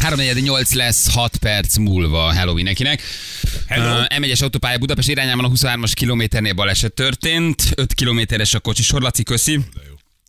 348 0.00 0.72
lesz 0.72 1.12
6 1.12 1.36
perc 1.36 1.76
múlva 1.76 2.34
Halloween 2.34 2.64
nekinek. 2.64 3.02
Hello. 3.66 4.00
Uh, 4.00 4.06
M1-es 4.18 4.42
autópálya 4.42 4.78
Budapest 4.78 5.08
irányában 5.08 5.44
a 5.44 5.48
23-as 5.48 5.92
kilométernél 5.94 6.52
baleset 6.52 6.92
történt. 6.92 7.62
5 7.74 7.94
kilométeres 7.94 8.54
a 8.54 8.60
kocsi 8.60 8.82
sor, 8.82 9.02
Laci, 9.02 9.22
köszi. 9.22 9.60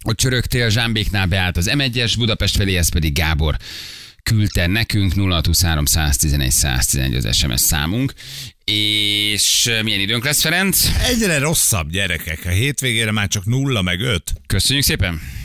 Ott 0.03 0.17
csörögtél, 0.17 0.69
Zsámbéknál 0.69 1.25
beállt 1.25 1.57
az 1.57 1.71
M1-es, 1.73 2.13
Budapest 2.17 2.55
felé, 2.55 2.75
ez 2.75 2.89
pedig 2.89 3.13
Gábor 3.13 3.57
küldte 4.23 4.67
nekünk 4.67 5.13
0623 5.13 5.85
111 5.85 6.51
111 6.51 7.15
az 7.15 7.35
SMS 7.35 7.61
számunk. 7.61 8.13
És 8.63 9.71
milyen 9.83 9.99
időnk 9.99 10.23
lesz, 10.23 10.41
Ferenc? 10.41 10.87
Egyre 11.07 11.39
rosszabb 11.39 11.89
gyerekek. 11.89 12.45
A 12.45 12.49
hétvégére 12.49 13.11
már 13.11 13.27
csak 13.27 13.45
nulla 13.45 13.81
meg 13.81 14.01
öt. 14.01 14.33
Köszönjük 14.47 14.85
szépen! 14.85 15.40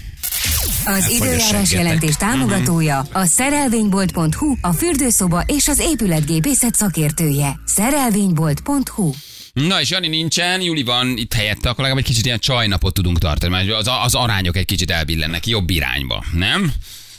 Az 0.89 1.09
időjárás 1.11 1.73
jelentés 1.73 2.17
támogatója 2.17 3.07
a 3.13 3.25
szerelvénybolt.hu, 3.25 4.57
a 4.61 4.73
fürdőszoba 4.73 5.43
és 5.47 5.69
az 5.69 5.79
épületgépészet 5.79 6.75
szakértője. 6.75 7.61
Szerelvénybolt.hu 7.65 9.13
Na 9.53 9.81
és 9.81 9.91
Jani 9.91 10.09
nincsen, 10.09 10.61
Juli 10.61 10.83
van 10.83 11.17
itt 11.17 11.33
helyette, 11.33 11.69
akkor 11.69 11.83
legalább 11.85 11.99
egy 11.99 12.09
kicsit 12.11 12.25
ilyen 12.25 12.39
csajnapot 12.39 12.95
tudunk 12.95 13.19
tartani, 13.19 13.53
mert 13.53 13.71
az, 13.71 13.89
az 14.05 14.15
arányok 14.15 14.57
egy 14.57 14.65
kicsit 14.65 14.91
elbillennek 14.91 15.47
jobb 15.47 15.71
irányba, 15.71 16.25
nem? 16.33 16.73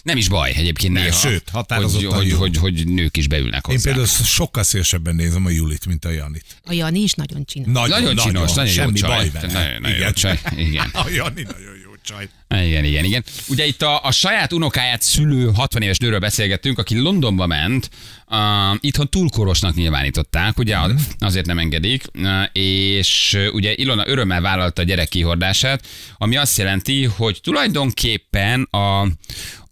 Nem 0.03 0.17
is 0.17 0.27
baj 0.29 0.53
egyébként 0.55 0.93
Nem, 0.93 1.03
néha, 1.03 1.15
sőt, 1.15 1.31
hogy, 1.31 1.43
határozottan 1.51 2.13
hogy, 2.17 2.27
jó. 2.27 2.37
hogy, 2.37 2.57
hogy, 2.57 2.87
nők 2.87 3.17
is 3.17 3.27
beülnek 3.27 3.65
Én 3.67 3.73
hozzá. 3.75 3.83
például 3.83 4.07
sokkal 4.07 4.63
szélesebben 4.63 5.15
nézem 5.15 5.45
a 5.45 5.49
Julit, 5.49 5.85
mint 5.85 6.05
a 6.05 6.09
Janit. 6.09 6.45
A 6.65 6.73
Jani 6.73 6.99
is 6.99 7.13
nagyon 7.13 7.45
csinos. 7.45 7.67
Nagyon 7.71 8.15
csinos, 8.15 8.53
nagyon 8.53 8.65
jó 8.65 8.81
semmi 8.81 8.99
csaj. 8.99 9.09
baj 9.09 9.29
vele. 9.29 9.53
Nagyon- 9.53 9.81
nagyon 9.81 9.97
jó 9.97 10.01
Igen. 10.01 10.13
csaj, 10.13 10.39
igen. 10.57 10.89
A 11.03 11.09
Jani 11.09 11.41
nagyon 11.41 11.75
jó 11.83 11.86
csaj. 12.07 12.29
Igen, 12.49 12.83
igen, 12.83 13.03
igen. 13.03 13.23
Ugye 13.47 13.65
itt 13.65 13.81
a, 13.81 14.03
a 14.03 14.11
saját 14.11 14.53
unokáját 14.53 15.01
szülő 15.01 15.51
60 15.55 15.81
éves 15.81 15.97
nőről 15.97 16.19
beszélgettünk, 16.19 16.77
aki 16.79 16.99
Londonba 16.99 17.45
ment, 17.45 17.89
uh, 18.27 18.37
itthon 18.79 19.09
túlkorosnak 19.09 19.75
nyilvánították, 19.75 20.57
ugye 20.57 20.77
Mhm. 20.77 20.97
azért 21.19 21.45
nem 21.45 21.57
engedik, 21.59 22.03
uh, 22.13 22.43
és 22.51 23.33
uh, 23.37 23.53
ugye 23.53 23.73
Ilona 23.75 24.07
örömmel 24.07 24.41
vállalta 24.41 24.81
a 24.81 24.85
gyerek 24.85 25.07
kihordását, 25.07 25.87
ami 26.17 26.35
azt 26.37 26.57
jelenti, 26.57 27.03
hogy 27.03 27.39
tulajdonképpen 27.43 28.67
a, 28.71 29.07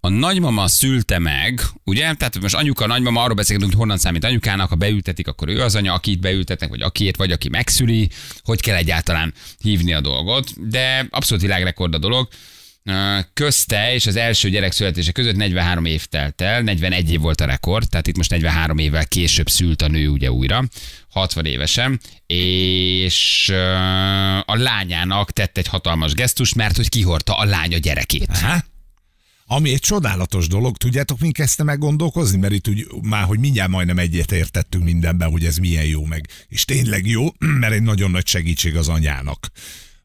a 0.06 0.10
nagymama 0.10 0.68
szülte 0.68 1.20
meg, 1.20 1.62
ugye? 1.84 2.02
Tehát 2.14 2.42
most 2.42 2.56
anyuka, 2.56 2.88
nagymama, 2.88 3.24
arról 3.24 3.36
beszélgetünk, 3.36 3.72
hogy 3.72 3.82
honnan 3.82 3.98
számít 3.98 4.24
anyukának, 4.24 4.70
ha 4.70 4.76
beültetik, 4.76 5.28
akkor 5.28 5.50
ő 5.50 5.62
az 5.62 5.76
anya, 5.76 5.94
akit 5.94 6.20
beültetnek, 6.20 6.70
vagy 6.70 6.82
akiét, 6.82 7.16
vagy 7.16 7.32
aki 7.32 7.50
megszüli, 7.50 8.10
hogy 8.44 8.62
kell 8.62 8.76
egyáltalán 8.76 9.34
hívni 9.60 9.94
a 9.94 10.02
dolgot, 10.02 10.70
de 10.70 11.08
abszolút 11.10 11.44
világrekord 11.44 11.94
a 11.94 11.98
dolog. 11.98 12.28
Közte 13.34 13.94
és 13.94 14.06
az 14.06 14.16
első 14.16 14.50
gyerek 14.50 14.72
születése 14.72 15.12
között 15.12 15.36
43 15.36 15.86
év 15.86 16.06
telt 16.06 16.42
el, 16.42 16.62
41 16.62 17.12
év 17.12 17.20
volt 17.20 17.42
a 17.42 17.46
rekord, 17.46 17.90
tehát 17.90 18.08
itt 18.08 18.18
most 18.18 18.30
43 18.30 18.78
évvel 18.78 19.06
később 19.08 19.50
szült 19.50 19.82
a 19.82 19.88
nő 19.88 20.08
ugye 20.08 20.32
újra, 20.32 20.64
60 21.10 21.46
évesen, 21.46 22.00
és 22.28 23.50
a 24.46 24.56
lányának 24.56 25.32
tett 25.32 25.58
egy 25.58 25.68
hatalmas 25.68 26.14
gesztus, 26.14 26.54
mert 26.54 26.76
hogy 26.76 26.90
kihordta 26.90 27.38
a 27.38 27.46
lánya 27.46 27.78
gyerekét. 27.78 28.30
Aha. 28.30 28.64
Ami 29.48 29.74
egy 29.74 29.80
csodálatos 29.80 30.48
dolog, 30.48 30.78
tudjátok, 30.78 31.20
mi 31.20 31.32
kezdte 31.32 31.64
meg 31.64 31.80
gondolkozni? 31.80 32.38
Mert 32.38 32.54
itt 32.54 32.68
úgy, 32.68 32.88
már, 33.02 33.24
hogy 33.24 33.40
mindjárt 33.40 33.70
majdnem 33.70 34.00
egyet 34.00 34.32
értettünk 34.32 34.84
mindenben, 34.84 35.32
hogy 35.32 35.46
ez 35.46 35.58
milyen 35.58 35.86
jó 35.86 36.06
meg. 36.06 36.28
És 36.48 36.66
tényleg 36.66 37.08
jó, 37.08 37.28
mert 37.60 37.74
egy 37.74 37.82
nagyon 37.82 38.12
nagy 38.12 38.28
segítség 38.28 38.76
az 38.76 38.88
anyának 38.88 39.52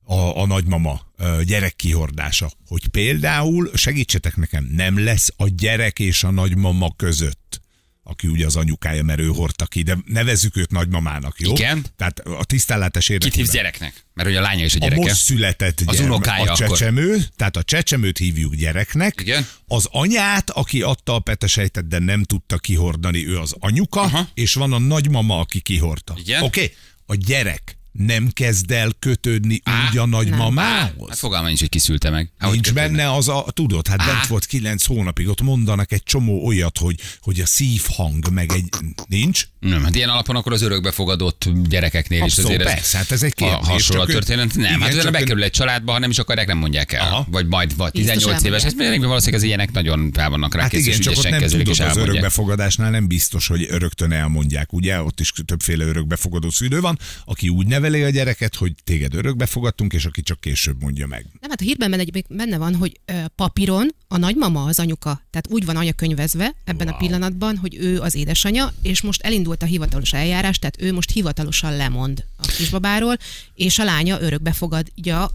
a, 0.05 0.41
a 0.41 0.47
nagymama 0.47 1.01
ö, 1.17 1.41
gyerek 1.45 1.77
kihordása. 1.77 2.51
Hogy 2.67 2.89
például, 2.89 3.71
segítsetek 3.75 4.37
nekem, 4.37 4.65
nem 4.65 5.05
lesz 5.05 5.33
a 5.37 5.49
gyerek 5.49 5.99
és 5.99 6.25
a 6.25 6.31
nagymama 6.31 6.93
között 6.97 7.61
aki 8.03 8.27
ugye 8.27 8.47
az 8.47 8.57
anyukája, 8.57 9.03
mert 9.03 9.21
ő 9.21 9.27
hordta 9.27 9.67
ki, 9.67 9.83
de 9.83 9.99
nevezzük 10.05 10.57
őt 10.57 10.71
nagymamának, 10.71 11.41
jó? 11.41 11.53
Igen. 11.53 11.85
Tehát 11.97 12.19
a 12.19 12.45
tisztánlátás 12.45 13.05
Kit 13.07 13.13
érdekében. 13.15 13.39
hívsz 13.45 13.55
gyereknek? 13.55 14.05
Mert 14.15 14.29
ugye 14.29 14.39
a 14.39 14.43
lánya 14.43 14.65
is 14.65 14.73
a 14.75 14.77
A 14.77 14.81
gyereke. 14.81 15.01
most 15.01 15.15
született 15.15 15.81
Az 15.85 15.97
gyermek, 15.97 16.13
unokája 16.13 16.51
a 16.51 16.53
akkor. 16.55 16.69
csecsemő, 16.69 17.25
tehát 17.37 17.57
a 17.57 17.63
csecsemőt 17.63 18.19
hívjuk 18.19 18.55
gyereknek. 18.55 19.21
Igen. 19.21 19.47
Az 19.67 19.87
anyát, 19.91 20.51
aki 20.51 20.83
adta 20.83 21.15
a 21.15 21.19
petesejtet, 21.19 21.89
de 21.89 21.99
nem 21.99 22.23
tudta 22.23 22.59
kihordani, 22.59 23.27
ő 23.27 23.39
az 23.39 23.55
anyuka, 23.59 24.01
Aha. 24.01 24.29
és 24.35 24.55
van 24.55 24.73
a 24.73 24.79
nagymama, 24.79 25.39
aki 25.39 25.61
kihordta. 25.61 26.15
Igen. 26.19 26.43
Oké, 26.43 26.63
okay. 26.63 26.75
a 27.07 27.15
gyerek 27.15 27.79
nem 27.93 28.29
kezd 28.33 28.71
el 28.71 28.91
kötődni 28.99 29.61
Á, 29.65 29.89
úgy 29.91 29.99
a 29.99 30.07
nagymamához. 30.07 31.09
Hát 31.09 31.19
fogalma 31.19 31.47
nincs, 31.47 31.61
hogy 31.61 31.69
kiszülte 31.69 32.11
meg. 32.11 32.31
Hát, 32.39 32.51
Nincs 32.51 32.73
benne 32.73 33.13
az 33.13 33.29
a, 33.29 33.45
tudod, 33.53 33.87
hát 33.87 33.99
bent 33.99 34.27
volt 34.27 34.47
kilenc 34.47 34.85
hónapig, 34.85 35.29
ott 35.29 35.41
mondanak 35.41 35.93
egy 35.93 36.03
csomó 36.03 36.47
olyat, 36.47 36.79
hogy, 36.79 37.01
hogy 37.21 37.41
a 37.41 37.47
szívhang, 37.47 38.31
meg 38.33 38.53
egy, 38.53 38.69
nincs? 39.09 39.47
Nem, 39.61 39.83
hát 39.83 39.95
ilyen 39.95 40.09
alapon 40.09 40.37
akkor 40.37 40.53
az 40.53 40.63
örökbefogadott 40.63 41.49
gyerekeknél 41.69 42.25
is 42.25 42.25
Abszolút, 42.25 42.51
azért 42.51 42.69
ez 42.69 42.75
persze, 42.75 42.97
hát 42.97 43.11
ez 43.11 43.23
egy 43.23 43.35
kérdés, 43.35 43.67
hasonló 43.67 44.05
történet. 44.05 44.55
Nem, 44.55 44.65
igen, 44.65 44.81
hát 44.81 44.95
utána 44.95 45.11
bekerül 45.11 45.43
egy 45.43 45.51
családba, 45.51 45.93
ha 45.93 45.99
nem 45.99 46.11
is 46.11 46.19
akarják, 46.19 46.47
nem 46.47 46.59
mondják 46.59 46.93
el. 46.93 47.01
Aha. 47.01 47.27
Vagy 47.31 47.47
majd 47.47 47.77
vagy 47.77 47.93
18 47.93 48.25
Biztos 48.25 48.49
éves, 48.49 48.65
ez 48.65 48.73
még 48.73 49.01
valószínűleg 49.01 49.41
az 49.41 49.47
ilyenek 49.47 49.73
nagyon 49.73 50.11
fel 50.13 50.31
vannak 50.31 50.55
rá 50.55 50.63
Hát 50.63 50.71
kész, 50.71 50.87
igen, 50.87 51.01
csak 51.01 51.17
ott 51.17 51.29
nem 51.29 51.43
tudod, 51.43 51.81
az 51.81 51.97
örökbefogadásnál 51.97 52.91
nem 52.91 53.07
biztos, 53.07 53.47
hogy 53.47 53.67
öröktön 53.71 54.13
elmondják, 54.13 54.73
ugye? 54.73 55.03
Ott 55.03 55.21
is 55.21 55.33
többféle 55.45 55.85
örökbefogadó 55.85 56.51
szülő 56.51 56.81
van, 56.81 56.99
aki 57.25 57.49
úgy 57.49 57.67
neveli 57.81 58.03
a 58.03 58.11
gyereket, 58.11 58.55
hogy 58.55 58.73
téged 58.85 59.15
örökbefogadtunk, 59.15 59.93
és 59.93 60.05
aki 60.05 60.23
csak 60.23 60.41
később 60.41 60.81
mondja 60.81 61.07
meg. 61.07 61.27
Nem, 61.41 61.51
hát 61.51 61.61
a 61.61 61.65
hírben 61.65 61.91
benne, 61.91 62.05
benne 62.29 62.59
van, 62.59 62.75
hogy 62.75 63.01
papíron 63.35 63.95
a 64.09 64.17
nagymama 64.17 64.65
az 64.65 64.79
anyuka. 64.79 65.11
Tehát 65.31 65.47
úgy 65.49 65.65
van 65.65 65.77
anya 65.77 65.93
könyvezve 65.93 66.55
ebben 66.65 66.87
wow. 66.87 66.97
a 66.97 66.99
pillanatban, 66.99 67.57
hogy 67.57 67.77
ő 67.81 68.01
az 68.01 68.15
édesanyja, 68.15 68.73
és 68.83 69.01
most 69.01 69.23
elindult 69.23 69.63
a 69.63 69.67
hivatalos 69.67 70.13
eljárás, 70.13 70.59
tehát 70.59 70.83
ő 70.83 70.93
most 70.93 71.11
hivatalosan 71.11 71.77
lemond 71.77 72.25
a 72.37 72.47
kisbabáról, 72.47 73.17
és 73.55 73.79
a 73.79 73.85
lánya 73.85 74.21
örökbefogadja 74.21 75.31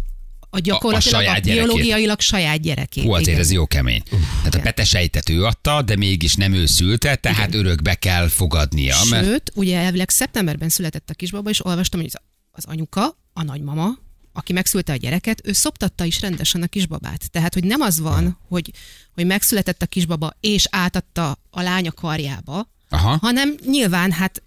a 0.56 0.60
gyakorlatilag 0.60 1.22
a, 1.22 1.24
saját 1.24 1.38
a 1.38 1.40
gyerekét. 1.40 1.66
biológiailag 1.66 2.20
saját 2.20 2.62
gyerekét. 2.62 3.04
Hú, 3.04 3.12
azért 3.12 3.28
Igen. 3.28 3.40
ez 3.40 3.52
jó 3.52 3.68
kemény. 3.68 4.04
Tehát 4.38 4.56
a 4.56 4.60
petesejtet 4.60 5.30
ő 5.30 5.44
adta, 5.44 5.82
de 5.82 5.96
mégis 5.96 6.36
nem 6.36 6.54
ő 6.54 6.66
szülte, 6.66 7.16
tehát 7.16 7.54
örökbe 7.54 7.94
kell 7.94 8.28
fogadnia. 8.28 8.96
Mert 9.10 9.26
Sőt, 9.26 9.52
ugye 9.56 9.78
elvileg 9.78 10.10
szeptemberben 10.10 10.70
született 10.70 11.10
a 11.10 11.14
kisbaba, 11.14 11.50
és 11.50 11.66
olvastam, 11.66 12.00
hogy 12.00 12.10
az- 12.56 12.66
anyuka, 12.66 13.18
a 13.34 13.44
nagymama, 13.44 13.98
aki 14.34 14.54
megszülte 14.54 14.94
a 14.94 14.96
gyereket, 14.96 15.42
ő 15.44 15.52
szoptatta 15.52 16.04
is 16.04 16.22
rendesen 16.22 16.62
a 16.62 16.68
kisbabát. 16.68 17.32
Tehát, 17.32 17.54
hogy 17.54 17.64
nem 17.64 17.82
az 17.82 18.00
van, 18.00 18.38
hogy, 18.48 18.72
hogy 19.14 19.26
megszületett 19.26 19.82
a 19.82 19.86
kisbaba, 19.86 20.32
és 20.40 20.68
átadta 20.72 21.38
a 21.50 21.62
lánya 21.62 21.92
karjába, 21.92 22.70
Aha. 22.90 23.18
hanem 23.22 23.56
nyilván 23.66 24.12
hát 24.12 24.42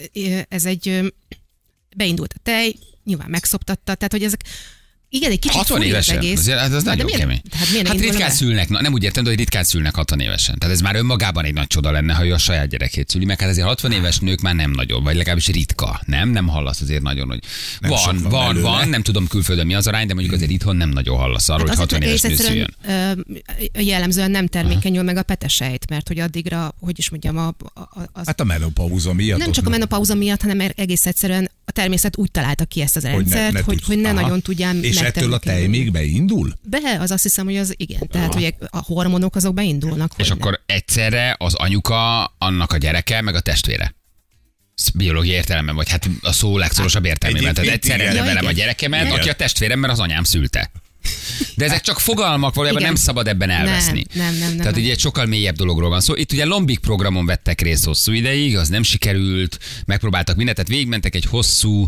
ez 0.48 0.64
egy 0.64 1.12
beindult 1.96 2.32
a 2.32 2.41
tej, 2.42 2.74
nyilván 3.04 3.30
megszoptatta, 3.30 3.94
tehát, 3.94 4.12
hogy 4.12 4.25
ezek 4.25 4.44
igen, 5.10 5.30
egy 5.30 5.38
kicsit 5.38 5.56
60 5.56 5.76
furi 5.76 5.88
az 5.88 5.94
évesen? 5.94 6.16
egész. 6.16 6.38
Azért, 6.38 6.58
ez, 6.58 6.64
ez 6.64 6.70
Na, 6.72 6.78
de 6.78 6.84
nagyon 6.91 7.04
miért- 7.04 7.20
kemény. 7.20 7.41
Hát, 7.52 7.70
miért 7.70 7.88
hát 7.88 8.00
ritkán 8.00 8.30
szülnek, 8.30 8.69
na, 8.69 8.80
nem 8.80 8.92
úgy 8.92 9.02
értem, 9.02 9.22
de 9.24 9.28
hogy 9.28 9.38
ritkán 9.38 9.64
szülnek 9.64 9.94
60 9.94 10.20
évesen. 10.20 10.58
Tehát 10.58 10.74
ez 10.74 10.80
már 10.80 10.96
önmagában 10.96 11.44
egy 11.44 11.52
nagy 11.54 11.66
csoda 11.66 11.91
lenne, 11.91 12.14
ha 12.14 12.26
ő 12.26 12.32
a 12.32 12.38
saját 12.38 12.69
gyerekét 12.69 13.08
szüli, 13.08 13.24
meg 13.24 13.41
hát 13.41 13.50
azért 13.50 13.66
60 13.66 13.92
éves 13.92 14.19
nők 14.19 14.41
már 14.41 14.54
nem 14.54 14.70
nagyon, 14.70 15.02
vagy 15.02 15.16
legalábbis 15.16 15.46
ritka. 15.46 16.00
Nem, 16.06 16.28
nem 16.30 16.46
hallasz 16.48 16.80
azért 16.80 17.02
nagyon, 17.02 17.28
hogy 17.28 17.38
Nem 17.80 17.91
van, 17.91 18.00
van, 18.04 18.22
van 18.22 18.30
van, 18.30 18.46
belőle. 18.48 18.69
van, 18.70 18.88
nem 18.88 19.02
tudom 19.02 19.26
külföldön 19.26 19.66
mi 19.66 19.74
az 19.74 19.86
arány, 19.86 20.06
de 20.06 20.14
mondjuk 20.14 20.34
azért 20.34 20.50
itthon 20.50 20.76
nem 20.76 20.88
nagyon 20.88 21.16
hallasz 21.19 21.48
arról, 21.48 21.60
hogy 21.60 21.69
Hát 21.70 21.78
60 21.78 22.02
éves 22.02 22.20
nő 22.20 22.34
szüljön. 22.36 22.75
jellemzően 23.78 24.30
nem 24.30 24.46
termékenyül 24.46 25.02
meg 25.02 25.16
a 25.16 25.22
petesejt, 25.22 25.88
mert 25.88 26.08
hogy 26.08 26.19
addigra, 26.19 26.75
hogy 26.80 26.98
is 26.98 27.10
mondjam, 27.10 27.36
a, 27.38 27.46
a, 27.75 27.88
az 28.12 28.26
Hát 28.26 28.40
a 28.40 28.44
menopauza 28.44 29.12
miatt. 29.12 29.38
nem 29.38 29.52
csak 29.52 29.66
a 29.66 29.70
menopauza 29.70 30.14
miatt, 30.14 30.40
hanem 30.42 30.70
egész 30.76 31.06
egyszerűen 31.06 31.50
a 31.64 31.70
természet 31.70 32.16
úgy 32.16 32.30
találta 32.30 32.64
ki 32.64 32.80
ezt 32.80 32.96
az 32.96 33.02
hogy 33.02 33.10
ne, 33.12 33.16
rendszert, 33.16 33.52
ne 33.52 33.60
hogy, 33.60 33.82
hogy 33.86 33.98
ne 33.98 34.12
nagyon 34.12 34.40
tudjam 34.40 34.82
És 35.00 35.06
ettől 35.06 35.32
a 35.32 35.38
tej 35.38 35.66
még 35.66 35.92
beindul? 35.92 36.59
Be, 36.62 36.97
az 37.00 37.10
azt 37.10 37.22
hiszem, 37.22 37.44
hogy 37.44 37.56
az 37.56 37.75
igen. 37.76 38.09
Tehát, 38.09 38.34
hogy 38.34 38.54
a 38.70 38.78
hormonok 38.78 39.36
azok 39.36 39.54
beindulnak. 39.54 40.12
És 40.16 40.28
hogy 40.28 40.38
akkor 40.40 40.61
egyszerre 40.67 41.34
az 41.38 41.55
anyuka, 41.55 42.25
annak 42.25 42.73
a 42.73 42.76
gyereke, 42.76 43.20
meg 43.20 43.34
a 43.34 43.40
testvére. 43.40 43.96
Biológiai 44.94 45.37
értelemben, 45.37 45.75
vagy 45.75 45.90
hát 45.90 46.08
a 46.23 46.32
szó 46.32 46.58
legszorosabb 46.58 47.05
értelmében. 47.05 47.55
Tehát 47.55 47.70
egyszerre 47.70 48.02
igen. 48.02 48.14
nevelem 48.14 48.46
a 48.46 48.52
gyerekemet, 48.52 49.05
Igen. 49.05 49.19
aki 49.19 49.28
a 49.28 49.32
testvérem, 49.32 49.78
mert 49.78 49.93
az 49.93 50.00
anyám 50.00 50.25
szülte. 50.25 50.70
De 51.56 51.64
ezek 51.64 51.81
csak 51.81 52.00
fogalmak, 52.00 52.55
valójában 52.55 52.82
Igen. 52.82 52.93
nem 52.93 53.02
szabad 53.02 53.28
ebben 53.28 53.50
elveszni. 53.50 54.05
Nem, 54.12 54.25
nem, 54.25 54.38
nem, 54.38 54.49
nem, 54.49 54.56
Tehát 54.56 54.73
nem. 54.73 54.82
ugye 54.82 54.93
egy 54.93 54.99
sokkal 54.99 55.26
mélyebb 55.26 55.56
dologról 55.56 55.88
van 55.88 56.00
szó. 56.00 56.14
Itt 56.14 56.32
ugye 56.32 56.44
Lombik 56.44 56.78
programon 56.78 57.26
vettek 57.26 57.61
részt 57.61 57.84
hosszú 57.84 58.12
ideig, 58.12 58.56
az 58.56 58.69
nem 58.69 58.82
sikerült, 58.82 59.58
megpróbáltak 59.87 60.37
mindent, 60.37 60.56
tehát 60.56 60.73
végigmentek 60.73 61.14
egy 61.14 61.25
hosszú 61.25 61.87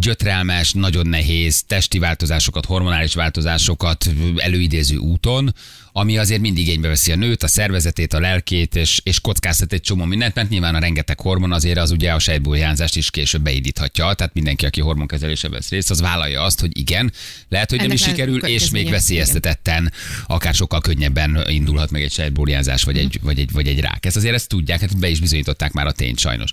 gyötrelmes, 0.00 0.72
nagyon 0.72 1.06
nehéz 1.06 1.62
testi 1.66 1.98
változásokat, 1.98 2.64
hormonális 2.64 3.14
változásokat 3.14 4.10
előidéző 4.36 4.96
úton, 4.96 5.54
ami 5.92 6.18
azért 6.18 6.40
mindig 6.40 6.66
igénybe 6.66 6.88
veszi 6.88 7.12
a 7.12 7.16
nőt, 7.16 7.42
a 7.42 7.46
szervezetét, 7.46 8.12
a 8.12 8.20
lelkét, 8.20 8.76
és, 8.76 9.00
és 9.02 9.20
kockáztat 9.20 9.72
egy 9.72 9.80
csomó 9.80 10.04
mindent, 10.04 10.34
mert 10.34 10.48
nyilván 10.48 10.74
a 10.74 10.78
rengeteg 10.78 11.20
hormon 11.20 11.52
azért 11.52 11.78
az 11.78 11.90
ugye 11.90 12.12
a 12.12 12.18
sejtbújhányzást 12.18 12.96
is 12.96 13.10
később 13.10 13.42
beindíthatja. 13.42 14.14
Tehát 14.14 14.34
mindenki, 14.34 14.66
aki 14.66 14.80
hormonkezelésbe 14.80 15.48
vesz 15.48 15.68
részt, 15.68 15.90
az 15.90 16.00
vállalja 16.00 16.42
azt, 16.42 16.60
hogy 16.60 16.78
igen, 16.78 17.12
lehet, 17.48 17.70
hogy 17.70 17.78
nem 17.78 17.86
Ennek 17.86 17.98
is 17.98 18.04
sikerül, 18.04 18.44
és 18.44 18.70
még 18.70 18.90
veszélyeztetetten, 18.90 19.92
akár 20.26 20.54
sokkal 20.54 20.80
könnyebben 20.80 21.44
indulhat 21.48 21.90
meg 21.90 22.02
egy 22.02 22.12
sejtbújhányzás, 22.12 22.82
vagy 22.82 22.98
egy, 22.98 23.18
vagy, 23.22 23.38
egy, 23.38 23.52
vagy 23.52 23.66
egy 23.66 23.80
rák. 23.80 24.06
Ezt 24.06 24.16
azért 24.16 24.34
ezt 24.34 24.48
tudják, 24.48 24.80
hát 24.80 24.98
be 24.98 25.08
is 25.08 25.20
bizonyították 25.20 25.72
már 25.72 25.86
a 25.86 25.92
tényt 25.92 26.18
sajnos. 26.18 26.50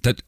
Tehát 0.00 0.24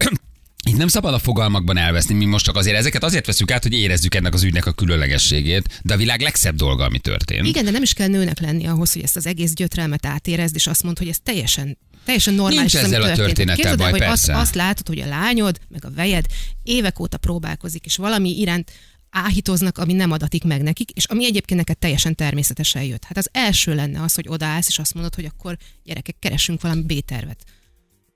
itt 0.69 0.77
nem 0.77 0.89
szabad 0.89 1.15
a 1.15 1.19
fogalmakban 1.19 1.77
elveszni, 1.77 2.15
mi 2.15 2.25
most 2.25 2.45
csak 2.45 2.57
azért 2.57 2.77
ezeket 2.77 3.05
azért 3.05 3.27
veszük 3.27 3.51
át, 3.51 3.63
hogy 3.63 3.73
érezzük 3.73 4.15
ennek 4.15 4.35
az 4.35 4.43
ügynek 4.43 4.67
a 4.67 4.73
különlegességét, 4.73 5.81
de 5.83 5.95
a 5.95 5.97
világ 5.97 6.21
legszebb 6.21 6.55
dolga, 6.55 6.85
ami 6.85 6.99
történt. 6.99 7.47
Igen, 7.47 7.65
de 7.65 7.71
nem 7.71 7.83
is 7.83 7.93
kell 7.93 8.09
nőnek 8.09 8.41
lenni 8.41 8.67
ahhoz, 8.67 8.93
hogy 8.93 9.03
ezt 9.03 9.17
az 9.17 9.27
egész 9.27 9.53
gyötrelmet 9.53 10.07
átérezd, 10.07 10.55
és 10.55 10.67
azt 10.67 10.83
mondd, 10.83 10.99
hogy 10.99 11.09
ez 11.09 11.19
teljesen 11.23 11.79
teljesen 12.05 12.35
normális. 12.35 12.73
Nincs 12.73 12.85
ezzel 12.85 13.03
a 13.03 13.07
történt. 13.07 13.27
történettel 13.27 13.57
Képzeld 13.57 13.81
el, 13.81 13.91
baj, 13.91 14.01
hogy 14.01 14.09
azt, 14.09 14.27
persze. 14.27 14.41
azt 14.41 14.55
látod, 14.55 14.87
hogy 14.87 15.01
a 15.01 15.07
lányod, 15.07 15.59
meg 15.69 15.85
a 15.85 15.91
vejed 15.91 16.27
évek 16.63 17.01
óta 17.01 17.19
próbálkozik, 17.19 17.85
és 17.85 17.97
valami 17.97 18.39
iránt 18.39 18.73
áhítoznak, 19.11 19.79
ami 19.79 19.93
nem 19.93 20.11
adatik 20.11 20.45
meg 20.45 20.63
nekik, 20.63 20.91
és 20.91 21.05
ami 21.05 21.25
egyébként 21.25 21.61
neked 21.61 21.79
teljesen 21.79 22.15
természetesen 22.15 22.83
jött. 22.83 23.05
Hát 23.05 23.17
az 23.17 23.29
első 23.33 23.75
lenne 23.75 24.03
az, 24.03 24.15
hogy 24.15 24.29
odaállsz, 24.29 24.69
és 24.69 24.79
azt 24.79 24.95
mondod, 24.95 25.15
hogy 25.15 25.25
akkor 25.25 25.57
gyerekek, 25.85 26.17
keresünk 26.19 26.61
valami 26.61 26.83
B-tervet. 26.83 27.45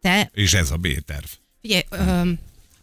Te 0.01 0.31
És 0.33 0.55
ez 0.55 0.71
a 0.71 0.77
B-terv. 0.77 1.25
Ugye, 1.65 1.83
öm, 1.91 2.39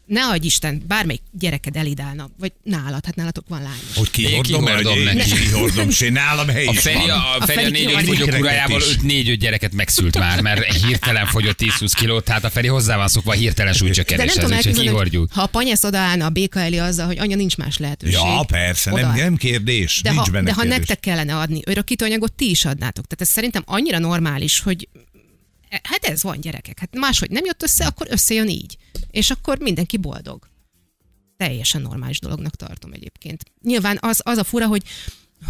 ne 0.05 0.25
adj 0.25 0.45
Isten, 0.45 0.83
bármelyik 0.87 1.21
gyereked 1.31 1.75
elidálna, 1.75 2.29
vagy 2.39 2.51
nálad, 2.63 3.05
hát 3.05 3.15
nálatok 3.15 3.45
van 3.47 3.61
lány. 3.61 3.79
Hogy 3.95 4.09
kihordom, 4.09 4.67
el, 4.67 4.77
kihordom 4.77 4.91
hogy 4.91 5.07
én 5.07 5.15
neki. 5.15 5.31
is 5.31 5.39
kihordom, 5.39 5.89
és 5.89 6.01
én 6.01 6.11
nálam 6.11 6.47
hely 6.47 6.65
A 6.65 6.73
Feri 6.73 6.97
van. 6.97 7.09
a, 7.09 7.13
a, 7.13 7.35
A 7.39 7.45
Feri 7.45 7.59
a 7.59 7.61
Feri 7.61 7.71
négy 7.71 7.85
kihagy 7.87 8.03
öt 8.03 8.07
fogyó 8.09 8.25
gyereket 8.25 8.39
kurájával 8.39 8.81
is. 8.81 8.85
5-4-5 9.33 9.35
gyereket 9.39 9.73
megszült 9.73 10.17
már, 10.19 10.41
mert 10.41 10.73
hirtelen 10.73 11.25
fogyott 11.25 11.59
10-20 11.61 11.91
kilót, 11.95 12.23
tehát 12.23 12.43
a 12.43 12.49
Feri 12.49 12.67
hozzá 12.67 12.97
van 12.97 13.07
szokva 13.07 13.31
a 13.31 13.35
hirtelen 13.35 13.71
De 13.73 13.77
nem 13.79 13.87
súlycsökkenéshez, 13.87 14.35
tudom 14.35 14.57
úgyhogy 14.57 14.73
kihordjuk. 14.79 15.31
ha 15.31 15.41
a 15.41 15.45
panyesz 15.47 15.83
odaállna 15.83 16.25
a 16.25 16.29
béka 16.29 16.59
elé 16.59 16.77
azzal, 16.77 17.05
hogy 17.05 17.19
anya 17.19 17.35
nincs 17.35 17.57
más 17.57 17.77
lehetőség. 17.77 18.15
Ja, 18.15 18.43
persze, 18.47 18.89
nem, 18.91 18.99
odaáll. 18.99 19.15
nem 19.17 19.35
kérdés. 19.35 19.99
de 20.03 20.09
nincs 20.11 20.25
ha, 20.25 20.31
benne 20.31 20.45
de 20.45 20.53
ha 20.53 20.61
kérdés. 20.61 20.77
nektek 20.77 20.99
kellene 20.99 21.37
adni 21.37 21.59
örökítőanyagot, 21.65 22.33
ti 22.33 22.49
is 22.49 22.65
adnátok. 22.65 23.03
Tehát 23.07 23.21
ez 23.21 23.29
szerintem 23.29 23.63
annyira 23.65 23.99
normális, 23.99 24.59
hogy 24.59 24.87
hát 25.83 26.05
ez 26.05 26.23
van 26.23 26.41
gyerekek. 26.41 26.79
Hát 26.79 26.95
máshogy 26.95 27.29
nem 27.29 27.45
jött 27.45 27.63
össze, 27.63 27.85
akkor 27.85 28.07
összejön 28.09 28.47
így. 28.49 28.77
És 29.11 29.29
akkor 29.29 29.59
mindenki 29.59 29.97
boldog. 29.97 30.49
Teljesen 31.37 31.81
normális 31.81 32.19
dolognak 32.19 32.55
tartom 32.55 32.93
egyébként. 32.93 33.43
Nyilván 33.61 33.97
az, 34.01 34.21
az 34.23 34.37
a 34.37 34.43
fura, 34.43 34.67
hogy 34.67 34.83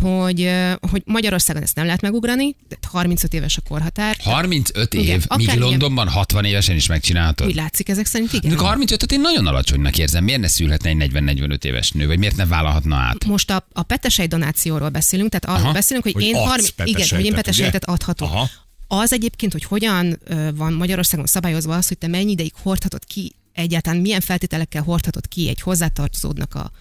hogy, 0.02 0.52
hogy 0.92 1.02
Magyarországon 1.06 1.62
ezt 1.62 1.76
nem 1.76 1.86
lehet 1.86 2.02
megugrani, 2.02 2.56
de 2.68 2.78
35 2.88 3.34
éves 3.34 3.58
a 3.58 3.62
korhatár. 3.68 4.18
35 4.24 4.94
év, 4.94 5.02
Igen, 5.02 5.22
míg 5.38 5.54
Londonban 5.54 6.08
60 6.08 6.46
évesen 6.46 6.76
is 6.76 6.88
megcsinálhatod. 6.88 7.48
Úgy 7.48 7.56
látszik 7.56 7.90
ezek 7.90 8.06
szerint, 8.06 8.34
igen. 8.34 8.56
Mondjuk 8.56 8.90
35-öt 8.90 9.12
én 9.12 9.22
nagyon 9.22 9.48
alacsonynak 9.48 9.98
érzem. 9.98 10.24
Miért 10.24 10.40
ne 10.40 10.48
szülhetne 10.48 10.90
egy 10.90 11.12
40-45 11.14 11.64
éves 11.64 11.92
nő, 11.92 12.08
vagy 12.08 12.20
miért 12.20 12.36
ne 12.36 12.46
vállalhatna 12.46 12.96
át? 12.96 13.26
Most 13.26 13.50
a, 13.50 13.68
a 13.74 13.84
petesej 13.84 14.28
donációról 14.28 14.90
beszélünk, 14.90 15.30
tehát 15.30 15.60
arról 15.60 15.74
beszélünk, 15.74 16.04
hogy, 16.04 16.14
Hogy 16.14 16.24
én, 16.24 16.36
adsz 16.36 16.48
30, 16.48 16.74
igen, 16.84 17.08
hogy 17.10 17.26
én 17.26 17.34
petesejtet, 17.34 17.86
adhatok. 17.86 18.28
Aha. 18.28 18.50
Az 18.94 19.14
egyébként, 19.14 19.52
hogy 19.52 19.64
hogyan 19.64 20.20
van 20.56 20.74
Magyarországon 20.74 21.26
szabályozva 21.26 21.76
az, 21.76 21.88
hogy 21.88 21.98
te 21.98 22.08
mennyi 22.08 22.32
ideig 22.32 22.54
hordhatod 22.62 23.06
ki, 23.06 23.36
egyáltalán 23.54 24.00
milyen 24.00 24.22
feltételekkel 24.22 24.82
hordhatod 24.82 25.28
ki 25.28 25.50
egy 25.50 25.62
hozzátartozódnak 25.62 26.56
a, 26.56 26.72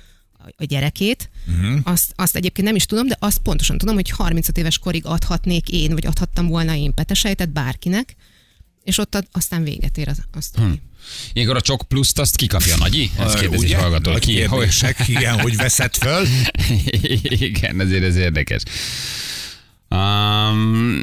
a- 0.56 0.64
gyerekét, 0.64 1.30
uh-huh. 1.46 1.80
azt, 1.82 2.12
azt 2.14 2.36
egyébként 2.36 2.66
nem 2.66 2.76
is 2.76 2.84
tudom, 2.84 3.06
de 3.06 3.16
azt 3.18 3.38
pontosan 3.38 3.78
tudom, 3.78 3.94
hogy 3.94 4.10
35 4.10 4.58
éves 4.58 4.78
korig 4.78 5.06
adhatnék 5.06 5.68
én, 5.68 5.92
vagy 5.92 6.06
adhattam 6.06 6.46
volna 6.46 6.74
én 6.74 6.94
petesejtet 6.94 7.52
bárkinek, 7.52 8.16
és 8.84 8.98
ott 8.98 9.14
ad, 9.14 9.26
aztán 9.32 9.62
véget 9.62 9.98
ér 9.98 10.08
az, 10.08 10.18
azt. 10.32 10.56
Hm. 10.56 10.72
Ilyenkor 11.32 11.56
a 11.56 11.60
csok 11.60 11.82
pluszt 11.88 12.18
azt 12.18 12.36
kikapja 12.36 12.74
a 12.74 12.78
nagyi? 12.78 13.10
Ezt 13.18 13.38
kérdezi 13.38 13.64
ugye? 13.64 13.76
hallgató. 13.76 14.10
Nagy 14.10 14.20
Ki? 14.20 14.42
Hogy? 14.42 14.68
igen, 15.06 15.40
hogy 15.40 15.56
veszed 15.56 15.94
föl. 15.94 16.26
Igen, 17.48 17.80
ezért 17.80 18.04
ez 18.04 18.16
érdekes. 18.16 18.62
Um, 19.94 21.00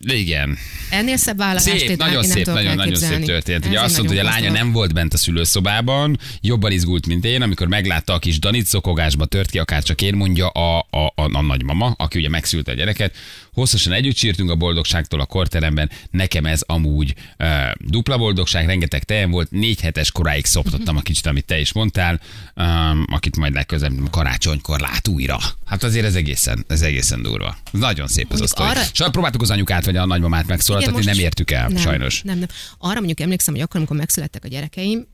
igen. 0.00 0.58
Ennél 0.90 1.16
szebb 1.16 1.36
vállalást 1.36 1.78
Szép, 1.78 1.96
nagyon 1.96 2.22
szép, 2.22 2.46
nagyon, 2.46 2.74
nagyon 2.74 2.94
szép 2.94 3.24
történet. 3.24 3.62
Ez 3.62 3.68
Ugye 3.68 3.80
azt 3.80 3.96
mondta, 3.96 4.14
hogy 4.14 4.24
a 4.26 4.28
lánya 4.28 4.50
nem 4.50 4.72
volt 4.72 4.94
bent 4.94 5.14
a 5.14 5.16
szülőszobában, 5.16 6.18
jobban 6.40 6.72
izgult, 6.72 7.06
mint 7.06 7.24
én, 7.24 7.42
amikor 7.42 7.66
meglátta 7.66 8.12
a 8.12 8.18
kis 8.18 8.38
Danit, 8.38 8.66
zokogásba 8.66 9.26
tört 9.26 9.50
ki, 9.50 9.58
akár 9.58 9.82
csak 9.82 10.02
én, 10.02 10.14
mondja 10.14 10.48
a, 10.48 10.86
a, 10.90 11.06
a, 11.06 11.12
a 11.14 11.42
nagymama, 11.42 11.94
aki 11.96 12.18
ugye 12.18 12.28
megszülte 12.28 12.70
a 12.70 12.74
gyereket. 12.74 13.16
Hosszasan 13.52 13.92
együtt 13.92 14.16
sírtunk 14.16 14.50
a 14.50 14.54
boldogságtól 14.54 15.20
a 15.20 15.26
korteremben, 15.26 15.90
nekem 16.10 16.46
ez 16.46 16.62
amúgy 16.66 17.14
uh, 17.38 17.48
dupla 17.80 18.18
boldogság, 18.18 18.66
rengeteg 18.66 19.04
tejem 19.04 19.30
volt, 19.30 19.50
négy 19.50 19.80
hetes 19.80 20.12
koráig 20.12 20.44
szoptottam 20.44 20.96
a 20.96 21.00
kicsit, 21.00 21.26
amit 21.26 21.44
te 21.44 21.60
is 21.60 21.72
mondtál, 21.72 22.20
um, 22.56 23.04
akit 23.12 23.36
majd 23.36 23.54
legközelebb 23.54 24.10
karácsonykor 24.10 24.80
lát 24.80 25.08
újra. 25.08 25.38
Hát 25.64 25.82
azért 25.82 26.04
ez 26.04 26.14
egészen, 26.14 26.64
ez 26.68 26.82
egészen 26.82 27.22
durva. 27.22 27.56
Nagyon 27.70 28.06
szép 28.06 28.17
ez 28.30 28.40
a 28.40 28.46
sztori. 28.46 28.68
arra- 28.68 28.90
Arra... 28.94 29.10
próbáltuk 29.10 29.42
az 29.42 29.50
anyukát 29.50 29.84
vagy 29.84 29.96
a 29.96 30.06
nagymamát 30.06 30.46
megszólaltatni, 30.46 31.04
nem 31.04 31.18
értük 31.18 31.50
el, 31.50 31.68
nem, 31.68 31.82
sajnos. 31.82 32.22
Nem, 32.22 32.38
nem. 32.38 32.48
Arra 32.78 32.94
mondjuk 32.94 33.20
emlékszem, 33.20 33.54
hogy 33.54 33.62
akkor, 33.62 33.76
amikor 33.76 33.96
megszülettek 33.96 34.44
a 34.44 34.48
gyerekeim, 34.48 35.06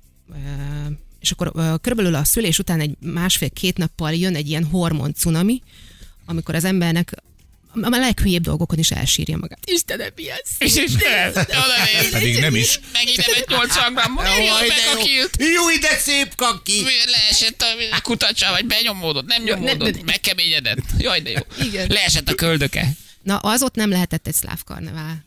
és 1.20 1.30
akkor 1.30 1.78
körülbelül 1.80 2.14
a 2.14 2.24
szülés 2.24 2.58
után 2.58 2.80
egy 2.80 2.96
másfél-két 3.00 3.76
nappal 3.76 4.12
jön 4.12 4.34
egy 4.34 4.48
ilyen 4.48 4.64
hormon 4.64 5.14
cunami, 5.14 5.62
amikor 6.26 6.54
az 6.54 6.64
embernek 6.64 7.14
a 7.82 7.88
leghülyébb 7.88 8.42
dolgokon 8.42 8.78
is 8.78 8.90
elsírja 8.90 9.36
magát. 9.36 9.58
Istenem, 9.64 10.10
mi 10.16 10.30
ez? 10.30 10.40
És 10.58 10.74
is 10.74 10.92
Pedig 12.10 12.40
nem 12.40 12.54
is. 12.54 12.80
Megint 12.92 13.26
nem 13.26 13.36
egy 13.36 13.48
80 13.48 13.94
grammot, 13.94 14.24
Jaj, 14.24 14.68
de 14.68 14.74
jó. 15.38 15.46
Jó, 15.46 15.70
ide 15.70 15.96
szép 15.96 16.34
kaki! 16.34 16.82
Leesett 17.04 17.64
a 17.90 18.00
kutacsa, 18.00 18.50
vagy 18.50 18.66
benyomódott, 18.66 19.26
nem 19.26 19.42
nyomódott, 19.42 20.04
megkeményedett. 20.04 20.78
Jaj, 20.98 21.20
de 21.20 21.30
jó. 21.30 21.66
Igen. 21.66 21.86
Leesett 21.88 22.28
a 22.28 22.34
köldöke. 22.34 22.88
Na, 23.22 23.36
az 23.36 23.62
ott 23.62 23.74
nem 23.74 23.90
lehetett 23.90 24.26
egy 24.26 24.34
szláv 24.34 24.62
karnevál. 24.64 25.24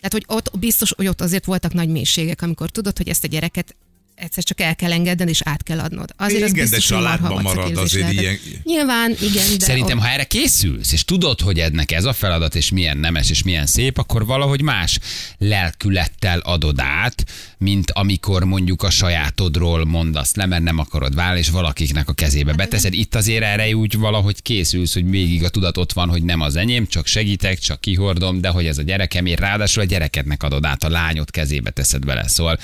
Tehát, 0.00 0.12
hogy 0.12 0.24
ott 0.26 0.58
biztos, 0.58 0.92
hogy 0.96 1.06
ott 1.06 1.20
azért 1.20 1.44
voltak 1.44 1.72
nagy 1.72 1.88
mélységek, 1.88 2.42
amikor 2.42 2.70
tudod, 2.70 2.96
hogy 2.96 3.08
ezt 3.08 3.24
a 3.24 3.26
gyereket 3.26 3.76
egyszer 4.20 4.44
csak 4.44 4.60
el 4.60 4.76
kell 4.76 4.92
engedned, 4.92 5.28
és 5.28 5.40
át 5.44 5.62
kell 5.62 5.78
adnod. 5.78 6.10
Azért 6.16 6.42
az 6.42 6.50
Igen, 6.50 6.64
de 6.64 6.70
biztos, 6.76 6.88
hogy 6.90 6.98
családban 6.98 7.42
marad 7.42 7.76
azért 7.76 8.12
lehetett. 8.12 8.22
ilyen- 8.22 8.60
Nyilván, 8.64 9.10
igen, 9.20 9.58
de 9.58 9.64
Szerintem, 9.64 9.98
ott- 9.98 10.04
ha 10.04 10.10
erre 10.10 10.24
készülsz, 10.24 10.92
és 10.92 11.04
tudod, 11.04 11.40
hogy 11.40 11.58
ennek 11.58 11.92
ez 11.92 12.04
a 12.04 12.12
feladat, 12.12 12.54
és 12.54 12.70
milyen 12.70 12.96
nemes, 12.98 13.30
és 13.30 13.42
milyen 13.42 13.66
szép, 13.66 13.98
akkor 13.98 14.26
valahogy 14.26 14.62
más 14.62 14.98
lelkülettel 15.38 16.38
adod 16.38 16.80
át, 16.80 17.24
mint 17.58 17.90
amikor 17.90 18.44
mondjuk 18.44 18.82
a 18.82 18.90
sajátodról 18.90 19.84
mondasz 19.84 20.34
le, 20.34 20.46
mert 20.46 20.62
nem 20.62 20.78
akarod 20.78 21.14
válni, 21.14 21.38
és 21.38 21.48
valakiknek 21.48 22.08
a 22.08 22.12
kezébe 22.12 22.52
beteszed. 22.52 22.94
Itt 22.94 23.14
azért 23.14 23.42
erre 23.42 23.76
úgy 23.76 23.98
valahogy 23.98 24.42
készülsz, 24.42 24.94
hogy 24.94 25.10
végig 25.10 25.44
a 25.44 25.48
tudat 25.48 25.76
ott 25.76 25.92
van, 25.92 26.08
hogy 26.08 26.22
nem 26.22 26.40
az 26.40 26.56
enyém, 26.56 26.86
csak 26.86 27.06
segítek, 27.06 27.58
csak 27.58 27.80
kihordom, 27.80 28.40
de 28.40 28.48
hogy 28.48 28.66
ez 28.66 28.78
a 28.78 28.82
gyerekemért, 28.82 29.40
ráadásul 29.40 29.82
a 29.82 29.86
gyerekednek 29.86 30.42
adod 30.42 30.64
át, 30.64 30.84
a 30.84 30.88
lányod 30.88 31.30
kezébe 31.30 31.70
teszed 31.70 32.04
bele. 32.04 32.28
Szóval 32.28 32.58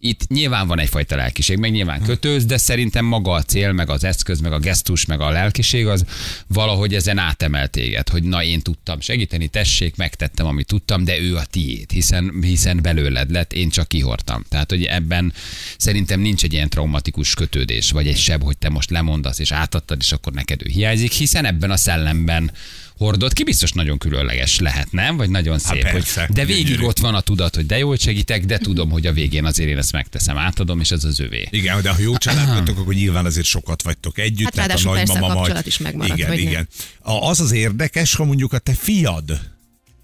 itt 0.00 0.28
nyilván 0.28 0.66
van 0.66 0.78
egyfajta 0.78 1.16
lelkiség, 1.16 1.58
meg 1.58 1.70
nyilván 1.70 2.02
kötőz, 2.02 2.44
de 2.44 2.56
szerintem 2.56 3.04
maga 3.04 3.32
a 3.32 3.42
cél, 3.42 3.72
meg 3.72 3.90
az 3.90 4.04
eszköz, 4.04 4.40
meg 4.40 4.52
a 4.52 4.58
gesztus, 4.58 5.04
meg 5.04 5.20
a 5.20 5.30
lelkiség 5.30 5.86
az 5.86 6.04
valahogy 6.46 6.94
ezen 6.94 7.18
átemel 7.18 7.68
téged, 7.68 8.08
hogy 8.08 8.22
na 8.22 8.42
én 8.42 8.60
tudtam 8.60 9.00
segíteni, 9.00 9.48
tessék, 9.48 9.96
megtettem, 9.96 10.46
amit 10.46 10.66
tudtam, 10.66 11.04
de 11.04 11.18
ő 11.18 11.36
a 11.36 11.44
tiéd, 11.44 11.90
hiszen, 11.90 12.32
hiszen 12.40 12.82
belőled 12.82 13.30
lett, 13.30 13.52
én 13.52 13.70
csak 13.70 13.88
kihortam. 13.88 14.44
Tehát, 14.48 14.70
hogy 14.70 14.84
ebben 14.84 15.32
szerintem 15.76 16.20
nincs 16.20 16.44
egy 16.44 16.52
ilyen 16.52 16.68
traumatikus 16.68 17.34
kötődés, 17.34 17.90
vagy 17.90 18.06
egy 18.06 18.18
seb, 18.18 18.42
hogy 18.42 18.58
te 18.58 18.68
most 18.68 18.90
lemondasz 18.90 19.38
és 19.38 19.52
átadtad, 19.52 19.98
és 20.00 20.12
akkor 20.12 20.32
neked 20.32 20.62
ő 20.66 20.68
hiányzik, 20.70 21.12
hiszen 21.12 21.44
ebben 21.44 21.70
a 21.70 21.76
szellemben 21.76 22.50
hordott 22.98 23.32
ki, 23.32 23.44
biztos 23.44 23.72
nagyon 23.72 23.98
különleges 23.98 24.58
lehet, 24.58 24.92
nem? 24.92 25.16
Vagy 25.16 25.30
nagyon 25.30 25.58
szép. 25.58 25.82
persze. 25.82 26.24
hogy, 26.26 26.36
de 26.36 26.44
végig 26.44 26.64
Gyönyörű. 26.64 26.84
ott 26.84 26.98
van 26.98 27.14
a 27.14 27.20
tudat, 27.20 27.54
hogy 27.54 27.66
de 27.66 27.78
jól 27.78 27.96
segítek, 27.96 28.44
de 28.44 28.58
tudom, 28.58 28.90
hogy 28.90 29.06
a 29.06 29.12
végén 29.12 29.44
azért 29.44 29.68
én 29.68 29.78
ezt 29.78 29.92
megteszem, 29.92 30.38
átadom, 30.38 30.80
és 30.80 30.90
ez 30.90 31.04
az 31.04 31.20
övé. 31.20 31.48
Igen, 31.50 31.82
de 31.82 31.90
ha 31.90 32.00
jó 32.00 32.16
család 32.16 32.48
vagytok, 32.48 32.78
akkor 32.78 32.94
nyilván 32.94 33.24
azért 33.24 33.46
sokat 33.46 33.82
vagytok 33.82 34.18
együtt. 34.18 34.44
Hát 34.44 34.54
tehát 34.54 34.84
a 34.84 34.94
nagymama 34.94 35.34
majd- 35.34 35.66
is 35.66 35.78
megmarad, 35.78 36.18
Igen, 36.18 36.32
igen. 36.32 36.68
A, 37.00 37.12
az 37.12 37.40
az 37.40 37.52
érdekes, 37.52 38.14
ha 38.14 38.24
mondjuk 38.24 38.52
a 38.52 38.58
te 38.58 38.74
fiad 38.74 39.40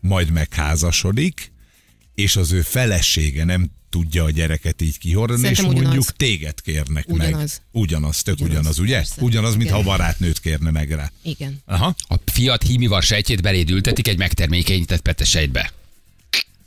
majd 0.01 0.31
megházasodik, 0.31 1.53
és 2.15 2.37
az 2.37 2.53
ő 2.53 2.61
felesége 2.61 3.45
nem 3.45 3.71
tudja 3.95 4.25
a 4.25 4.31
gyereket 4.31 4.83
így 4.83 4.99
kihordani, 4.99 5.39
és 5.41 5.45
Szerintem 5.57 5.71
ugyanaz. 5.71 5.95
mondjuk 5.95 6.17
téged 6.17 6.61
kérnek 6.61 7.07
meg. 7.07 7.29
Ugyanaz. 7.29 7.61
Ugyanaz, 7.71 8.23
tök 8.23 8.35
ugyanaz, 8.35 8.57
Ugyanaz, 8.57 8.79
ugye? 8.79 8.95
persze. 8.97 9.23
Ugyanaz, 9.23 9.57
mintha 9.57 9.79
a 9.79 9.83
barátnőt 9.83 10.41
kérne 10.41 10.71
meg 10.71 10.91
rá. 10.91 11.11
Igen. 11.23 11.63
Aha. 11.67 11.95
A 12.09 12.15
fiat 12.25 12.63
hímivar 12.63 13.03
sejtjét 13.03 13.43
beléd 13.43 13.71
ültetik 13.71 14.09
egy 14.09 14.19
megtermékenyített 14.19 15.01
petesejtbe. 15.01 15.73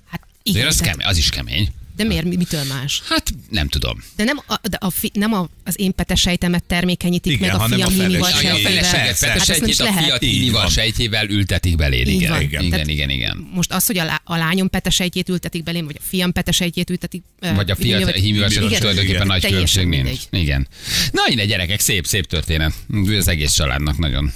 Hát 0.08 0.22
Azért 0.22 0.56
igen, 0.58 0.68
az, 0.68 0.76
tehát- 0.76 0.92
kemény, 0.92 1.08
az 1.08 1.18
is 1.18 1.30
kemény. 1.30 1.70
De 1.98 2.04
miért? 2.04 2.26
Mi- 2.26 2.36
Mitől 2.36 2.64
más? 2.64 3.02
Hát 3.10 3.34
nem 3.50 3.68
tudom. 3.68 4.04
De 4.16 4.24
nem, 4.24 4.40
a, 4.48 4.60
de 4.70 4.78
a 4.80 4.90
fi, 4.90 5.12
nem 5.14 5.34
a, 5.34 5.50
az 5.64 5.80
én 5.80 5.96
petesejtemet 5.96 6.64
termékenyítik 6.64 7.32
Igen, 7.32 7.48
meg 7.48 7.56
a 7.56 7.60
hanem 7.62 7.78
fiam 7.90 7.90
a 7.90 8.08
feleséget. 8.08 9.20
Hát 9.20 9.20
petesejtjét, 9.20 9.80
a 9.80 9.84
lehet. 9.84 10.18
fiat 10.20 10.52
van. 10.52 10.70
sejtjével 10.70 11.30
ültetik 11.30 11.76
beléd. 11.76 12.08
Igen, 12.08 12.42
igen, 12.42 12.70
Tehát- 12.70 12.88
igen, 12.88 13.10
igen. 13.10 13.50
Most 13.54 13.72
az, 13.72 13.86
hogy 13.86 13.98
a, 13.98 14.04
lá- 14.04 14.22
a 14.24 14.36
lányom 14.38 14.70
petesejtjét 14.70 15.30
ültetik 15.30 15.64
belém, 15.64 15.86
vagy 15.86 15.96
a 16.00 16.04
fiam 16.08 16.32
petesejtét 16.32 16.90
ültetik. 16.90 17.24
Vagy 17.56 17.72
a 17.72 17.76
fiat 17.76 18.14
sem 18.16 18.24
Igen. 18.24 18.80
tulajdonképpen 18.80 19.06
Igen. 19.16 19.28
nagy 19.28 19.46
különbség 19.46 19.88
nincs. 19.88 20.22
Igen. 20.30 20.68
Na, 21.12 21.22
ide 21.28 21.46
gyerekek, 21.46 21.80
szép, 21.80 22.06
szép 22.06 22.26
történet. 22.26 22.74
Az 23.18 23.28
egész 23.28 23.54
családnak 23.54 23.98
nagyon 23.98 24.32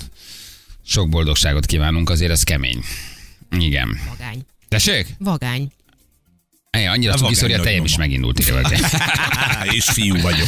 sok 0.86 1.10
boldogságot 1.10 1.66
kívánunk, 1.66 2.10
azért 2.10 2.32
ez 2.32 2.44
kemény. 2.44 2.84
Igen. 3.60 4.00
Vagány. 4.10 4.46
Tessék? 4.68 5.08
Vagány. 5.20 5.72
Ej, 6.72 6.88
annyira 6.88 7.14
cuki 7.14 7.34
szori, 7.34 7.54
a 7.54 7.60
tejem 7.60 7.84
is 7.86 7.98
megindult 7.98 8.40
és 9.78 9.90
fiú 9.90 10.22
vagyok. 10.22 10.48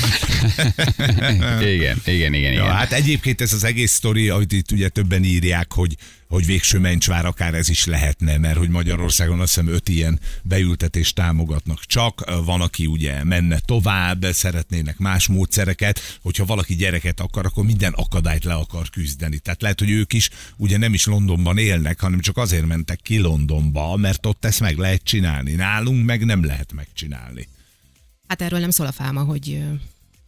igen, 1.61 2.01
igen, 2.05 2.33
igen, 2.33 2.51
Ja, 2.53 2.61
igen. 2.63 2.71
hát 2.75 2.91
egyébként 2.91 3.41
ez 3.41 3.53
az 3.53 3.63
egész 3.63 3.91
sztori, 3.91 4.29
amit 4.29 4.51
itt 4.51 4.71
ugye 4.71 4.89
többen 4.89 5.23
írják, 5.23 5.73
hogy, 5.73 5.95
hogy 6.33 6.45
végső 6.45 6.79
mencsvár 6.79 7.25
akár 7.25 7.53
ez 7.53 7.69
is 7.69 7.85
lehetne, 7.85 8.37
mert 8.37 8.57
hogy 8.57 8.69
Magyarországon 8.69 9.39
azt 9.39 9.53
hiszem 9.53 9.73
öt 9.73 9.89
ilyen 9.89 10.19
beültetést 10.43 11.15
támogatnak 11.15 11.85
csak, 11.85 12.43
van, 12.45 12.61
aki 12.61 12.85
ugye 12.85 13.23
menne 13.23 13.59
tovább, 13.59 14.25
szeretnének 14.31 14.97
más 14.97 15.27
módszereket, 15.27 16.19
hogyha 16.21 16.45
valaki 16.45 16.75
gyereket 16.75 17.19
akar, 17.19 17.45
akkor 17.45 17.63
minden 17.63 17.93
akadályt 17.93 18.43
le 18.43 18.53
akar 18.53 18.89
küzdeni. 18.89 19.37
Tehát 19.37 19.61
lehet, 19.61 19.79
hogy 19.79 19.89
ők 19.89 20.13
is 20.13 20.29
ugye 20.57 20.77
nem 20.77 20.93
is 20.93 21.05
Londonban 21.05 21.57
élnek, 21.57 21.99
hanem 21.99 22.19
csak 22.19 22.37
azért 22.37 22.65
mentek 22.65 22.99
ki 23.01 23.17
Londonba, 23.17 23.95
mert 23.95 24.25
ott 24.25 24.45
ezt 24.45 24.59
meg 24.59 24.77
lehet 24.77 25.03
csinálni. 25.03 25.51
Nálunk 25.51 26.05
meg 26.05 26.25
nem 26.25 26.45
lehet 26.45 26.73
megcsinálni. 26.73 27.47
Hát 28.27 28.41
erről 28.41 28.59
nem 28.59 28.69
szól 28.69 28.87
a 28.87 28.91
fáma, 28.91 29.23
hogy, 29.23 29.63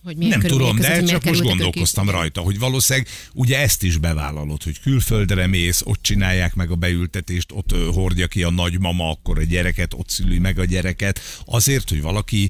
hogy 0.05 0.17
Nem 0.17 0.39
tudom, 0.39 0.75
között, 0.75 0.91
de 0.91 0.99
hogy 0.99 1.05
csak 1.05 1.23
most 1.23 1.41
gondolkoztam 1.41 2.05
ki. 2.05 2.11
rajta, 2.11 2.41
hogy 2.41 2.59
valószínűleg 2.59 3.07
ugye 3.33 3.59
ezt 3.59 3.83
is 3.83 3.97
bevállalod, 3.97 4.63
hogy 4.63 4.79
külföldre 4.79 5.47
mész, 5.47 5.81
ott 5.83 6.01
csinálják 6.01 6.55
meg 6.55 6.71
a 6.71 6.75
beültetést, 6.75 7.51
ott 7.51 7.75
hordja 7.93 8.27
ki 8.27 8.43
a 8.43 8.49
nagymama, 8.49 9.09
akkor 9.09 9.39
a 9.39 9.43
gyereket, 9.43 9.93
ott 9.93 10.09
szüli 10.09 10.39
meg 10.39 10.59
a 10.59 10.65
gyereket, 10.65 11.19
azért, 11.45 11.89
hogy 11.89 12.01
valaki 12.01 12.49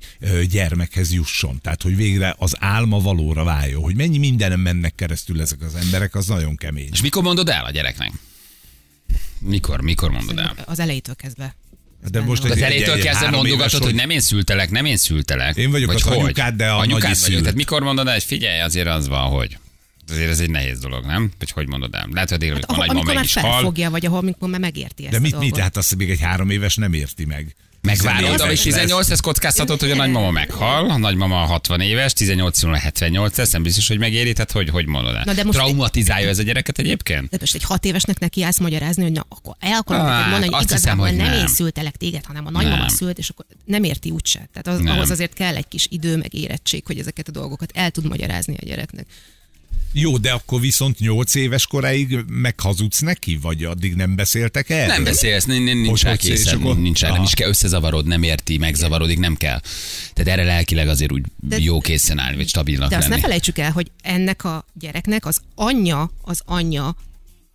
gyermekhez 0.50 1.13
jusson. 1.13 1.59
Tehát, 1.62 1.81
hogy 1.81 1.95
végre 1.95 2.35
az 2.38 2.55
álma 2.59 3.00
valóra 3.00 3.43
váljon. 3.43 3.81
Hogy 3.81 3.95
mennyi 3.95 4.17
mindenem 4.17 4.59
mennek 4.59 4.95
keresztül 4.95 5.41
ezek 5.41 5.62
az 5.62 5.75
emberek, 5.75 6.15
az 6.15 6.27
nagyon 6.27 6.55
kemény. 6.55 6.89
És 6.91 7.01
mikor 7.01 7.24
mondod 7.24 7.50
el 7.50 7.65
a 7.65 7.71
gyereknek? 7.71 8.12
Mikor, 9.39 9.81
mikor 9.81 10.12
mondod 10.12 10.38
el? 10.38 10.55
Az 10.65 10.79
elejétől 10.79 11.15
kezdve. 11.15 11.55
De 12.12 12.21
most. 12.21 12.43
Az 12.43 12.62
egy 12.62 13.00
kezdve 13.00 13.29
mondogatod, 13.29 13.83
hogy 13.83 13.95
nem 13.95 14.09
én 14.09 14.19
szültelek, 14.19 14.69
nem 14.69 14.85
én 14.85 14.97
szültelek. 14.97 15.55
Én 15.55 15.71
vagyok 15.71 15.88
Vagy 15.88 15.95
az 15.95 16.01
hogy? 16.01 16.17
anyukád, 16.17 16.55
de 16.55 16.69
a 16.69 16.77
anyukád 16.77 16.89
nagyi 16.89 17.01
vagyok. 17.01 17.17
szült. 17.17 17.39
Tehát 17.41 17.55
mikor 17.55 17.81
mondod 17.83 18.07
el, 18.07 18.13
hogy 18.13 18.24
figyelj, 18.24 18.59
azért 18.59 18.88
az 18.88 19.07
van, 19.07 19.21
hogy. 19.29 19.57
Azért 20.09 20.29
ez 20.29 20.39
egy 20.39 20.50
nehéz 20.50 20.79
dolog, 20.79 21.05
nem? 21.05 21.31
Vagy 21.39 21.51
hogy 21.51 21.67
mondod 21.67 21.93
el? 21.95 22.07
Lehet, 22.12 22.29
hogy 22.29 22.38
délután 22.38 22.62
Hát, 22.62 22.69
a 22.69 22.74
ahol, 22.74 22.85
nagymama 22.85 23.00
amikor 23.00 23.15
meg 23.15 23.24
is 23.25 23.33
hal. 23.33 23.51
felfogja, 23.51 23.89
vagy 23.89 24.05
ahol 24.05 24.17
amikor 24.17 24.50
már 24.50 24.59
megérti 24.59 25.03
ezt 25.03 25.12
De 25.12 25.17
a 25.17 25.19
mit, 25.19 25.31
mit? 25.31 25.39
dolgot. 25.41 25.59
Hát 25.59 25.77
azt 25.77 25.95
még 25.95 26.09
egy 26.09 26.19
három 26.19 26.50
éves 26.50 26.75
nem 26.75 26.93
érti 26.93 27.25
meg. 27.25 27.55
Megvárod, 27.85 28.19
14 28.19 28.39
ahogy 28.39 28.51
éves 28.51 28.61
18 28.63 29.09
ez 29.09 29.19
kockáztatod, 29.19 29.79
hogy 29.79 29.91
a 29.91 29.95
nagymama 29.95 30.31
meghal, 30.31 30.89
a 30.89 30.97
nagymama 30.97 31.35
60 31.35 31.81
éves, 31.81 32.13
18 32.13 32.63
-on 32.63 32.75
78 32.75 33.37
lesz, 33.37 33.51
nem 33.51 33.63
biztos, 33.63 33.87
hogy 33.87 33.97
megéri, 33.99 34.33
tehát 34.33 34.51
hogy, 34.51 34.69
hogy 34.69 34.85
mondod 34.85 35.15
el? 35.15 35.21
Na 35.25 35.33
de 35.33 35.43
most- 35.43 35.57
Traumatizálja 35.57 36.29
ez 36.29 36.39
a 36.39 36.43
gyereket 36.43 36.79
egyébként? 36.79 37.29
De 37.29 37.37
most 37.39 37.55
egy 37.55 37.63
hat 37.63 37.85
évesnek 37.85 38.19
neki 38.19 38.43
állsz 38.43 38.59
magyarázni, 38.59 39.03
hogy 39.03 39.11
na, 39.11 39.25
akkor 39.29 39.55
el 39.59 39.77
akarom 39.77 40.05
Hát, 40.05 40.15
neked 40.15 40.31
mondani, 40.31 40.51
hogy 40.53 40.61
hiszem, 40.61 40.77
igazából 40.77 41.07
hogy 41.07 41.15
nem, 41.17 41.29
nem. 41.29 41.39
én 41.39 41.47
szültelek 41.47 41.95
téged, 41.95 42.25
hanem 42.25 42.45
a 42.45 42.49
nagymama 42.51 42.77
Nem. 42.77 42.87
szült, 42.87 43.17
és 43.17 43.29
akkor 43.29 43.45
nem 43.65 43.83
érti 43.83 44.09
úgyse. 44.09 44.49
Tehát 44.53 44.79
az, 44.79 44.85
Nem. 44.85 44.93
ahhoz 44.95 45.09
azért 45.09 45.33
kell 45.33 45.55
egy 45.55 45.67
kis 45.67 45.87
idő, 45.89 46.17
meg 46.17 46.33
érettség, 46.33 46.83
hogy 46.85 46.99
ezeket 46.99 47.27
a 47.27 47.31
dolgokat 47.31 47.71
el 47.73 47.91
tud 47.91 48.07
magyarázni 48.07 48.55
a 48.61 48.65
gyereknek. 48.65 49.05
Jó, 49.97 50.17
de 50.17 50.31
akkor 50.31 50.59
viszont 50.59 50.99
8 50.99 51.35
éves 51.35 51.67
koráig 51.67 52.17
meghazudsz 52.27 52.99
neki, 52.99 53.37
vagy 53.41 53.63
addig 53.63 53.95
nem 53.95 54.15
beszéltek 54.15 54.69
el? 54.69 54.87
Nem 54.87 55.03
beszélsz, 55.03 55.45
nincs, 55.45 56.03
rá 56.03 56.15
készen, 56.15 56.57
akkor- 56.57 56.81
nincs 56.81 56.99
rá, 57.01 57.11
nem 57.11 57.23
is 57.23 57.33
kell 57.33 57.49
összezavarod, 57.49 58.05
nem 58.07 58.23
érti, 58.23 58.57
megzavarodik, 58.57 59.19
nem 59.19 59.35
kell. 59.35 59.61
Tehát 60.13 60.39
erre 60.39 60.43
lelkileg 60.47 60.87
azért 60.87 61.11
úgy 61.11 61.23
De- 61.39 61.59
jó 61.59 61.79
készen 61.79 62.19
állni, 62.19 62.35
vagy 62.37 62.47
stabilnak 62.47 62.89
De 62.89 62.95
azt 62.95 63.03
ne 63.05 63.09
lenni. 63.09 63.21
felejtsük 63.21 63.57
el, 63.57 63.71
hogy 63.71 63.91
ennek 64.01 64.43
a 64.43 64.65
gyereknek 64.73 65.25
az 65.25 65.41
anyja, 65.55 66.11
az 66.21 66.41
anyja, 66.45 66.95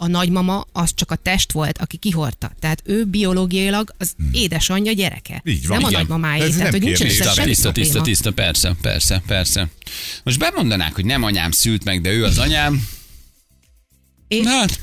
a 0.02 0.07
nagymama 0.07 0.66
az 0.73 0.90
csak 0.95 1.11
a 1.11 1.14
test 1.16 1.52
volt, 1.52 1.78
aki 1.78 1.97
kihordta. 1.97 2.50
Tehát 2.59 2.83
ő 2.85 3.04
biológiailag 3.04 3.95
az 3.99 4.14
édesanyja 4.33 4.92
gyereke. 4.92 5.42
Így 5.45 5.66
van. 5.66 5.76
Nem 5.76 5.87
a 5.87 5.88
Igen. 5.88 6.00
nagymamáé. 6.00 6.40
Ez 6.40 6.49
Tehát, 6.57 6.62
nem 6.62 6.71
hogy 6.71 6.80
nincs 6.80 6.99
Tiszta, 6.99 7.42
tiszta, 7.42 7.73
tiszta, 7.73 8.00
tiszta, 8.00 8.30
persze, 8.33 8.75
persze, 8.83 9.23
persze. 9.26 9.69
Most 10.23 10.38
bemondanák, 10.38 10.95
hogy 10.95 11.04
nem 11.04 11.23
anyám 11.23 11.50
szült 11.50 11.85
meg, 11.85 12.00
de 12.00 12.11
ő 12.11 12.25
az 12.25 12.38
anyám. 12.38 12.88
És 14.28 14.47
Hát, 14.47 14.80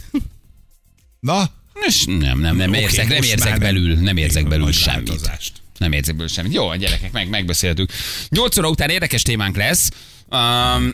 Na, 1.20 1.50
és 1.88 2.04
nem, 2.06 2.40
nem, 2.40 2.56
nem 2.56 2.70
Oké, 2.70 2.80
érzek, 2.80 3.08
nem 3.08 3.22
érzek 3.22 3.60
belül, 3.60 3.96
nem 3.96 4.18
érzek 4.18 4.48
belül 4.48 4.72
semmit. 4.72 5.08
változást. 5.08 5.54
Nem 5.78 5.92
érzek 5.92 6.16
belőle 6.16 6.34
semmit. 6.34 6.54
Jó, 6.54 6.68
a 6.68 6.76
gyerekek, 6.76 7.12
meg, 7.12 7.30
megbeszéltük. 7.30 7.92
8 8.30 8.58
óra 8.58 8.70
után 8.70 8.90
érdekes 8.90 9.22
témánk 9.22 9.56
lesz. 9.56 9.90
Um, 10.30 10.94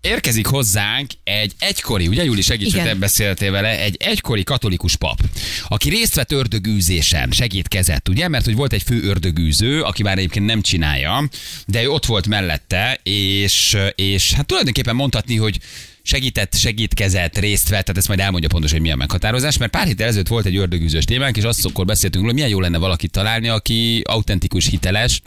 érkezik 0.00 0.46
hozzánk 0.46 1.10
egy 1.24 1.52
egykori, 1.58 2.08
ugye 2.08 2.24
Júli 2.24 2.42
segíts, 2.42 2.72
hogy 2.72 2.80
Igen. 2.80 2.92
te 2.92 2.98
beszéltél 3.00 3.50
vele, 3.50 3.80
egy 3.80 3.96
egykori 3.98 4.42
katolikus 4.42 4.96
pap, 4.96 5.20
aki 5.68 5.88
részt 5.88 6.14
vett 6.14 6.32
ördögűzésen, 6.32 7.30
segítkezett, 7.30 8.08
ugye, 8.08 8.28
mert 8.28 8.44
hogy 8.44 8.54
volt 8.54 8.72
egy 8.72 8.82
fő 8.82 9.02
ördögűző, 9.02 9.82
aki 9.82 10.02
már 10.02 10.18
egyébként 10.18 10.46
nem 10.46 10.62
csinálja, 10.62 11.28
de 11.66 11.82
ő 11.82 11.90
ott 11.90 12.06
volt 12.06 12.26
mellette, 12.26 13.00
és, 13.02 13.76
és 13.94 14.32
hát 14.32 14.46
tulajdonképpen 14.46 14.94
mondhatni, 14.94 15.36
hogy 15.36 15.58
segített, 16.02 16.54
segítkezett, 16.56 17.38
részt 17.38 17.68
vett, 17.68 17.82
tehát 17.82 17.96
ezt 17.96 18.08
majd 18.08 18.20
elmondja 18.20 18.48
pontosan, 18.48 18.76
hogy 18.76 18.86
mi 18.86 18.92
a 18.92 18.96
meghatározás, 18.96 19.56
mert 19.56 19.70
pár 19.70 19.86
héttel 19.86 20.06
ezelőtt 20.06 20.28
volt 20.28 20.46
egy 20.46 20.56
ördögűzős 20.56 21.04
témánk, 21.04 21.36
és 21.36 21.42
azt 21.42 21.64
akkor 21.64 21.84
beszéltünk 21.84 22.24
hogy 22.24 22.34
milyen 22.34 22.48
jó 22.48 22.60
lenne 22.60 22.78
valakit 22.78 23.10
találni, 23.10 23.48
aki 23.48 24.02
autentikus, 24.06 24.66
hiteles, 24.66 25.20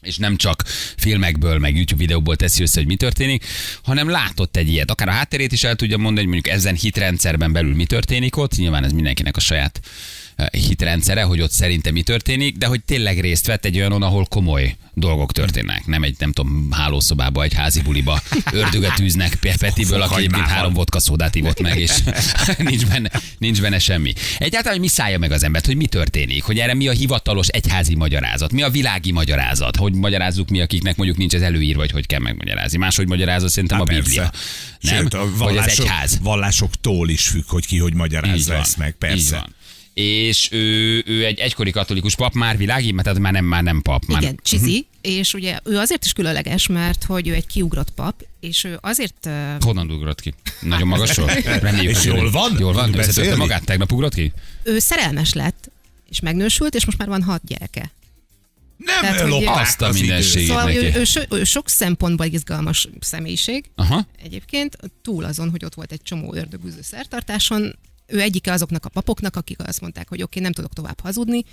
és 0.00 0.16
nem 0.16 0.36
csak 0.36 0.62
filmekből, 0.96 1.58
meg 1.58 1.74
YouTube 1.74 2.00
videóból 2.00 2.36
teszi 2.36 2.62
össze, 2.62 2.78
hogy 2.78 2.88
mi 2.88 2.96
történik, 2.96 3.44
hanem 3.82 4.08
látott 4.08 4.56
egy 4.56 4.68
ilyet. 4.68 4.90
Akár 4.90 5.08
a 5.08 5.12
hátterét 5.12 5.52
is 5.52 5.64
el 5.64 5.76
tudja 5.76 5.96
mondani, 5.96 6.26
hogy 6.26 6.34
mondjuk 6.34 6.54
ezen 6.54 6.74
hitrendszerben 6.74 7.52
belül 7.52 7.74
mi 7.74 7.84
történik 7.84 8.36
ott, 8.36 8.56
nyilván 8.56 8.84
ez 8.84 8.92
mindenkinek 8.92 9.36
a 9.36 9.40
saját 9.40 9.80
hitrendszere, 10.50 11.22
hogy 11.22 11.40
ott 11.40 11.50
szerintem 11.50 11.92
mi 11.92 12.02
történik, 12.02 12.56
de 12.56 12.66
hogy 12.66 12.82
tényleg 12.84 13.20
részt 13.20 13.46
vett 13.46 13.64
egy 13.64 13.76
olyanon, 13.76 14.02
ahol 14.02 14.24
komoly 14.24 14.76
dolgok 14.94 15.32
történnek. 15.32 15.86
Nem 15.86 16.02
egy, 16.02 16.14
nem 16.18 16.32
tudom, 16.32 16.68
hálószobába, 16.70 17.42
egy 17.42 17.54
házi 17.54 17.80
buliba 17.82 18.22
ördögöt 18.52 19.00
űznek 19.00 19.34
Pe- 19.34 19.56
Petiből, 19.56 20.02
aki 20.02 20.14
egyébként 20.14 20.46
három 20.46 20.72
vodka 20.72 21.00
szódát 21.00 21.34
ivott 21.34 21.60
meg, 21.60 21.78
és 21.78 21.90
nincs 22.58 22.86
benne, 22.86 23.10
nincs 23.38 23.60
benne 23.60 23.78
semmi. 23.78 24.12
Egyáltalán, 24.38 24.72
hogy 24.78 24.80
mi 24.80 24.86
szállja 24.88 25.18
meg 25.18 25.32
az 25.32 25.42
embert, 25.42 25.66
hogy 25.66 25.76
mi 25.76 25.86
történik, 25.86 26.42
hogy 26.42 26.58
erre 26.58 26.74
mi 26.74 26.88
a 26.88 26.92
hivatalos 26.92 27.46
egyházi 27.48 27.94
magyarázat, 27.94 28.52
mi 28.52 28.62
a 28.62 28.70
világi 28.70 29.12
magyarázat, 29.12 29.76
hogy 29.76 29.92
magyarázzuk 29.94 30.48
mi, 30.48 30.60
akiknek 30.60 30.96
mondjuk 30.96 31.18
nincs 31.18 31.34
ez 31.34 31.42
előírva, 31.42 31.78
vagy 31.80 31.90
hogy 31.90 32.06
kell 32.06 32.20
megmagyarázni. 32.20 32.78
Máshogy 32.78 33.06
magyarázza 33.08 33.48
szerintem 33.48 33.78
Hát 33.78 33.88
a 33.88 33.92
Biblia. 33.94 34.22
persze. 34.30 34.38
Nem? 34.80 35.02
Sőt, 35.02 35.14
a 35.14 35.18
vagy 35.18 35.28
az 35.32 35.38
vallások, 35.38 35.84
egyház. 35.84 36.18
vallásoktól 36.22 37.08
is 37.08 37.26
függ, 37.26 37.44
hogy 37.46 37.66
ki 37.66 37.78
hogy 37.78 37.90
Így 37.90 37.96
magyarázza 37.96 38.54
ezt 38.54 38.76
meg, 38.76 38.88
Így 38.88 38.94
persze. 38.94 39.36
van. 39.36 39.54
És 40.00 40.48
ő, 40.52 41.02
ő 41.06 41.24
egy 41.24 41.38
egykori 41.38 41.70
katolikus 41.70 42.14
pap, 42.14 42.32
már 42.34 42.56
világi, 42.56 42.92
mert 42.92 43.04
tehát 43.04 43.20
már 43.22 43.32
nem, 43.32 43.44
már 43.44 43.62
nem 43.62 43.82
pap. 43.82 44.04
Már, 44.06 44.22
Igen, 44.22 44.38
Csizi, 44.42 44.86
és 45.00 45.34
ugye 45.34 45.58
ő 45.64 45.76
azért 45.76 46.04
is 46.04 46.12
különleges, 46.12 46.66
mert 46.66 47.04
hogy 47.04 47.28
ő 47.28 47.34
egy 47.34 47.46
kiugrott 47.46 47.90
pap, 47.90 48.24
és 48.40 48.64
ő 48.64 48.78
azért 48.80 49.26
uh, 49.26 49.32
Honnan 49.60 49.90
ugrott 49.90 50.20
ki? 50.20 50.34
Nagyon 50.60 50.86
magasról? 50.88 51.30
Reméljük, 51.60 51.96
És 51.96 52.04
jól 52.04 52.30
van? 52.30 52.56
Jól 52.58 52.72
van? 52.72 52.98
Összetörte 52.98 53.36
magát? 53.36 53.64
Tegnap 53.64 53.92
ugrott 53.92 54.14
ki? 54.14 54.32
ő 54.62 54.78
szerelmes 54.78 55.32
lett, 55.32 55.70
és 56.10 56.20
megnősült, 56.20 56.74
és 56.74 56.84
most 56.84 56.98
már 56.98 57.08
van 57.08 57.22
hat 57.22 57.40
gyereke. 57.46 57.90
Nem 58.76 59.00
Tehát, 59.00 59.20
hogy- 59.20 59.44
Azt 59.46 59.80
a 59.80 59.92
mindenségét. 59.92 60.48
Szóval 60.48 60.64
neki. 60.64 60.76
ő, 60.78 60.92
ő, 60.94 61.04
so, 61.04 61.20
ő 61.30 61.44
sok 61.44 61.68
szempontból 61.68 62.26
izgalmas 62.26 62.88
személyiség. 63.00 63.64
Aha. 63.74 64.06
Egyébként 64.22 64.76
túl 65.02 65.24
azon, 65.24 65.50
hogy 65.50 65.64
ott 65.64 65.74
volt 65.74 65.92
egy 65.92 66.02
csomó 66.02 66.34
ördögűző 66.34 66.82
szertartáson, 66.82 67.78
ő 68.10 68.20
egyike 68.20 68.52
azoknak 68.52 68.84
a 68.84 68.88
papoknak, 68.88 69.36
akik 69.36 69.58
azt 69.66 69.80
mondták, 69.80 70.08
hogy 70.08 70.22
oké, 70.22 70.30
okay, 70.30 70.42
nem 70.42 70.52
tudok 70.52 70.72
tovább 70.72 71.00
hazudni, 71.00 71.44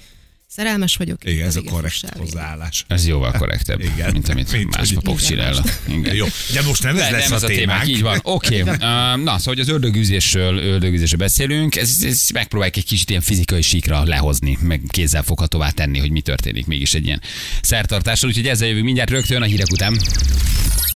szerelmes 0.47 0.95
vagyok. 0.95 1.25
Igen, 1.25 1.47
ez 1.47 1.55
a 1.55 1.61
korrekt 1.61 2.09
hozzáállás. 2.17 2.85
Ez 2.87 3.07
jóval 3.07 3.31
korrektebb, 3.31 3.79
Igen. 3.79 4.11
mint 4.11 4.29
amit 4.29 4.51
Mint 4.51 4.77
más 4.77 4.93
papok 4.93 5.19
csinálnak. 5.19 5.79
Jó, 6.13 6.25
de 6.53 6.61
most 6.61 6.83
nem 6.83 6.95
ez 6.95 7.01
De 7.01 7.11
lesz 7.11 7.29
nem 7.29 7.39
a 7.41 7.43
a 7.43 7.47
témák, 7.47 7.59
témánk. 7.59 7.87
így 7.87 8.01
van. 8.01 8.19
Oké, 8.35 8.61
okay. 8.61 8.77
na, 8.77 9.17
szóval 9.17 9.39
hogy 9.43 9.59
az 9.59 9.67
ördögűzésről, 9.67 10.57
ördögűzésről 10.57 11.19
beszélünk, 11.19 11.75
ez, 11.75 11.97
ez 12.03 12.27
megpróbáljuk 12.33 12.77
egy 12.77 12.85
kicsit 12.85 13.09
ilyen 13.09 13.21
fizikai 13.21 13.61
síkra 13.61 14.03
lehozni, 14.03 14.57
meg 14.61 14.81
kézzel 14.87 15.23
foghatóvá 15.23 15.69
tenni, 15.69 15.99
hogy 15.99 16.11
mi 16.11 16.21
történik 16.21 16.65
mégis 16.65 16.93
egy 16.93 17.05
ilyen 17.05 17.21
szertartással, 17.61 18.29
úgyhogy 18.29 18.47
ezzel 18.47 18.67
jövünk 18.67 18.85
mindjárt 18.85 19.09
rögtön 19.09 19.41
a 19.41 19.45
hírek 19.45 19.71
után. 19.71 19.97